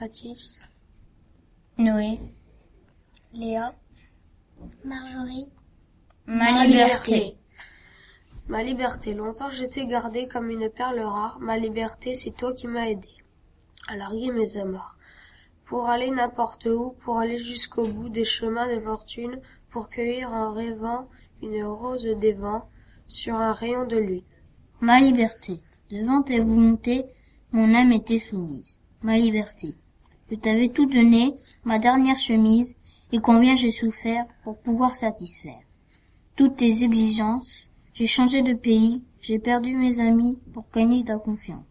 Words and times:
Mathis, 0.00 0.60
Noé, 1.78 2.18
Léa, 3.32 3.74
Marjorie, 4.84 5.48
ma 6.26 6.64
liberté. 6.66 7.36
ma 8.48 8.62
liberté, 8.62 9.14
longtemps 9.14 9.50
je 9.50 9.64
t'ai 9.64 9.86
gardée 9.86 10.26
comme 10.26 10.50
une 10.50 10.68
perle 10.68 11.00
rare, 11.00 11.38
ma 11.40 11.58
liberté 11.58 12.14
c'est 12.14 12.32
toi 12.32 12.52
qui 12.54 12.66
m'as 12.66 12.88
aidé 12.88 13.08
à 13.88 13.96
larguer 13.96 14.32
mes 14.32 14.56
amarres, 14.56 14.98
pour 15.64 15.88
aller 15.88 16.10
n'importe 16.10 16.66
où, 16.66 16.96
pour 17.04 17.18
aller 17.18 17.38
jusqu'au 17.38 17.86
bout 17.86 18.08
des 18.08 18.24
chemins 18.24 18.72
de 18.74 18.80
fortune, 18.80 19.40
pour 19.70 19.88
cueillir 19.88 20.32
en 20.32 20.52
rêvant 20.52 21.08
une 21.42 21.64
rose 21.64 22.04
des 22.04 22.32
vents 22.32 22.68
sur 23.06 23.34
un 23.36 23.52
rayon 23.52 23.86
de 23.86 23.96
lune. 23.96 24.22
Ma 24.80 25.00
liberté. 25.00 25.60
Devant 25.90 26.22
tes 26.22 26.40
volontés, 26.40 27.04
mon 27.52 27.74
âme 27.74 27.92
était 27.92 28.18
soumise. 28.18 28.78
Ma 29.02 29.16
liberté. 29.18 29.74
Je 30.30 30.36
t'avais 30.36 30.68
tout 30.68 30.86
donné, 30.86 31.34
ma 31.64 31.78
dernière 31.78 32.18
chemise, 32.18 32.74
et 33.12 33.18
combien 33.18 33.56
j'ai 33.56 33.70
souffert 33.70 34.24
pour 34.42 34.58
pouvoir 34.58 34.96
satisfaire 34.96 35.64
toutes 36.36 36.56
tes 36.56 36.82
exigences. 36.82 37.68
J'ai 37.92 38.06
changé 38.06 38.42
de 38.42 38.54
pays, 38.54 39.02
j'ai 39.20 39.38
perdu 39.38 39.76
mes 39.76 40.00
amis 40.00 40.38
pour 40.52 40.64
gagner 40.74 41.04
ta 41.04 41.16
confiance. 41.16 41.64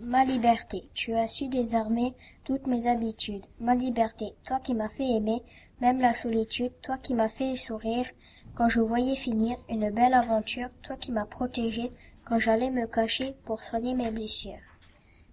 Ma 0.00 0.24
liberté, 0.24 0.88
tu 0.94 1.14
as 1.14 1.28
su 1.28 1.48
désarmer 1.48 2.14
toutes 2.44 2.66
mes 2.66 2.86
habitudes. 2.86 3.44
Ma 3.60 3.74
liberté, 3.74 4.34
toi 4.44 4.58
qui 4.58 4.74
m'as 4.74 4.88
fait 4.90 5.16
aimer, 5.16 5.42
même 5.80 6.00
la 6.00 6.14
solitude, 6.14 6.72
toi 6.82 6.96
qui 6.98 7.14
m'as 7.14 7.28
fait 7.28 7.56
sourire 7.56 8.06
quand 8.54 8.68
je 8.68 8.80
voyais 8.80 9.16
finir 9.16 9.58
une 9.68 9.90
belle 9.90 10.14
aventure, 10.14 10.68
toi 10.82 10.96
qui 10.96 11.12
m'as 11.12 11.26
protégé 11.26 11.90
quand 12.24 12.38
j'allais 12.38 12.70
me 12.70 12.86
cacher 12.86 13.34
pour 13.44 13.60
soigner 13.60 13.94
mes 13.94 14.10
blessures. 14.10 14.52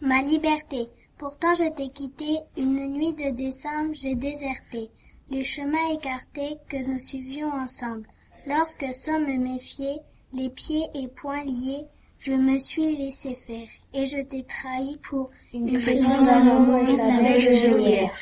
Ma 0.00 0.22
liberté. 0.22 0.88
Pourtant 1.18 1.52
je 1.54 1.68
t'ai 1.70 1.88
quitté, 1.88 2.38
une 2.56 2.86
nuit 2.92 3.12
de 3.12 3.30
décembre 3.30 3.90
j'ai 3.92 4.14
déserté, 4.14 4.88
les 5.30 5.42
chemins 5.42 5.92
écartés 5.92 6.58
que 6.68 6.76
nous 6.76 6.98
suivions 7.00 7.50
ensemble. 7.50 8.06
Lorsque 8.46 8.86
sans 8.94 9.18
me 9.18 9.36
méfier, 9.36 9.98
les 10.32 10.48
pieds 10.48 10.86
et 10.94 11.08
poings 11.08 11.44
liés, 11.44 11.84
je 12.20 12.32
me 12.32 12.56
suis 12.58 12.96
laissé 12.96 13.34
faire, 13.34 13.66
et 13.94 14.06
je 14.06 14.22
t'ai 14.22 14.44
trahi 14.44 14.96
pour 14.98 15.30
Une 15.52 15.80
prison 15.80 16.24
d'amour 16.24 16.78
et 16.78 16.86
sa 16.86 17.16
belle 17.16 17.54
geôlière. 17.54 18.14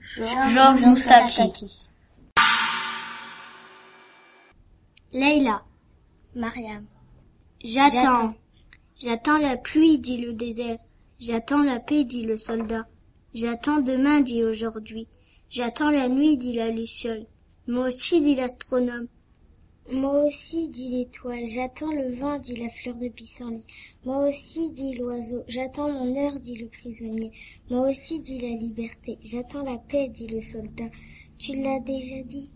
Georges 0.00 0.82
Moustaki. 0.82 1.88
Leïla. 5.14 5.62
Mariam. 6.34 6.84
J'attends. 7.64 8.34
J'attends 8.98 9.38
la 9.38 9.56
pluie, 9.56 9.98
dit 9.98 10.18
le 10.18 10.34
désert. 10.34 10.78
J'attends 11.24 11.62
la 11.62 11.78
paix, 11.78 12.02
dit 12.02 12.24
le 12.24 12.36
soldat. 12.36 12.84
J'attends 13.32 13.80
demain, 13.80 14.22
dit 14.22 14.42
aujourd'hui. 14.42 15.06
J'attends 15.50 15.90
la 15.90 16.08
nuit, 16.08 16.36
dit 16.36 16.54
la 16.54 16.68
luciole. 16.68 17.26
Moi 17.68 17.86
aussi, 17.86 18.20
dit 18.20 18.34
l'astronome. 18.34 19.06
Moi 19.88 20.24
aussi, 20.24 20.68
dit 20.68 20.88
l'étoile. 20.88 21.46
J'attends 21.46 21.92
le 21.92 22.12
vent, 22.16 22.40
dit 22.40 22.56
la 22.56 22.68
fleur 22.70 22.96
de 22.96 23.06
pissenlit. 23.06 23.64
Moi 24.04 24.30
aussi, 24.30 24.72
dit 24.72 24.96
l'oiseau. 24.96 25.44
J'attends 25.46 25.92
mon 25.92 26.12
heure, 26.16 26.40
dit 26.40 26.56
le 26.56 26.66
prisonnier. 26.66 27.30
Moi 27.70 27.88
aussi, 27.90 28.18
dit 28.18 28.40
la 28.40 28.56
liberté. 28.56 29.16
J'attends 29.22 29.62
la 29.62 29.78
paix, 29.78 30.08
dit 30.08 30.26
le 30.26 30.40
soldat. 30.40 30.90
Tu 31.38 31.54
l'as 31.54 31.78
déjà 31.78 32.20
dit. 32.24 32.50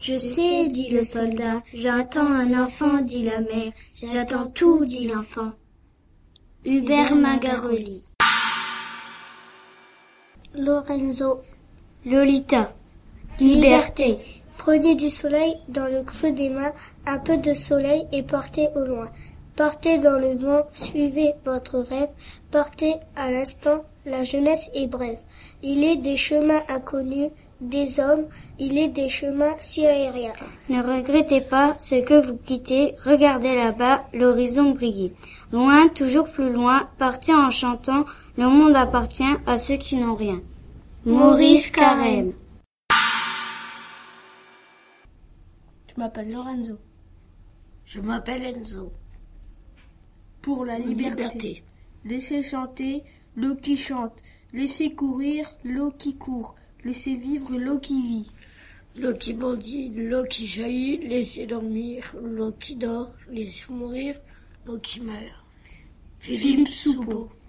Je 0.00 0.16
sais, 0.16 0.66
dit 0.68 0.88
le 0.88 1.04
soldat. 1.04 1.62
J'attends 1.74 2.32
un 2.32 2.64
enfant, 2.64 3.02
dit 3.02 3.24
la 3.24 3.42
mère. 3.42 3.74
J'attends 3.94 4.48
tout, 4.48 4.82
dit 4.86 5.08
l'enfant. 5.08 5.52
Hubert 6.66 7.14
Magaroli. 7.14 8.02
Lorenzo. 10.54 11.44
Lolita. 12.04 12.72
Liberté. 13.38 14.18
Prenez 14.58 14.96
du 14.96 15.08
soleil 15.08 15.58
dans 15.68 15.86
le 15.86 16.02
creux 16.02 16.32
des 16.32 16.48
mains, 16.48 16.72
un 17.06 17.18
peu 17.18 17.36
de 17.36 17.54
soleil 17.54 18.08
et 18.10 18.24
portez 18.24 18.66
au 18.74 18.84
loin. 18.84 19.08
Portez 19.54 19.98
dans 19.98 20.18
le 20.18 20.36
vent, 20.36 20.66
suivez 20.72 21.34
votre 21.44 21.78
rêve, 21.78 22.10
portez 22.50 22.96
à 23.14 23.30
l'instant, 23.30 23.84
la 24.04 24.24
jeunesse 24.24 24.68
est 24.74 24.88
brève. 24.88 25.20
Il 25.62 25.84
est 25.84 25.98
des 25.98 26.16
chemins 26.16 26.62
inconnus, 26.68 27.30
des 27.60 28.00
hommes, 28.00 28.26
il 28.58 28.76
est 28.78 28.88
des 28.88 29.08
chemins 29.08 29.54
si 29.58 29.86
aériens. 29.86 30.32
Ne 30.68 30.82
regrettez 30.82 31.40
pas 31.40 31.74
ce 31.78 31.96
que 31.96 32.26
vous 32.26 32.36
quittez, 32.36 32.94
regardez 33.04 33.54
là-bas 33.54 34.04
l'horizon 34.12 34.72
briller. 34.72 35.12
Loin, 35.52 35.88
toujours 35.88 36.28
plus 36.30 36.52
loin, 36.52 36.88
partez 36.98 37.34
en 37.34 37.50
chantant, 37.50 38.04
le 38.36 38.48
monde 38.48 38.76
appartient 38.76 39.24
à 39.46 39.56
ceux 39.56 39.76
qui 39.76 39.96
n'ont 39.96 40.16
rien. 40.16 40.40
Maurice 41.04 41.70
Carême. 41.70 42.32
Je 45.88 46.00
m'appelle 46.00 46.30
Lorenzo. 46.30 46.74
Je 47.86 48.00
m'appelle 48.00 48.42
Enzo. 48.42 48.92
Pour 50.42 50.64
la 50.64 50.78
liberté. 50.78 51.22
Liberté. 51.22 51.64
Laissez 52.04 52.42
chanter 52.42 53.04
l'eau 53.36 53.54
qui 53.54 53.76
chante. 53.76 54.22
Laissez 54.52 54.92
courir 54.94 55.54
l'eau 55.64 55.92
qui 55.96 56.16
court. 56.16 56.56
Laissez 56.86 57.16
vivre 57.16 57.58
l'eau 57.58 57.80
qui 57.80 58.00
vit. 58.00 58.30
L'eau 58.94 59.12
qui 59.12 59.32
bondit, 59.32 59.88
l'eau 59.88 60.22
qui 60.22 60.46
jaillit, 60.46 60.98
laissez 60.98 61.44
dormir, 61.44 62.14
l'eau 62.22 62.52
qui 62.52 62.76
dort, 62.76 63.10
laissez 63.28 63.64
mourir, 63.70 64.14
l'eau 64.64 64.78
qui 64.78 65.00
meurt. 65.00 65.44
Philippe 66.20 66.68
Soupeau. 66.68 67.28